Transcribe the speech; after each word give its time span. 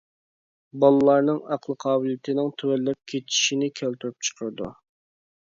بالىلارنىڭ 0.83 1.37
ئەقلى 1.55 1.75
قابىلىيىتىنىڭ 1.85 2.49
تۆۋەنلەپ 2.63 2.99
كېتىشىنى 3.15 3.71
كەلتۈرۈپ 3.83 4.27
چىقىرىدۇ. 4.31 4.73